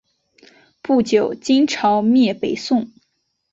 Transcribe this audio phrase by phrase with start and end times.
[0.81, 2.89] 不久金朝灭北宋。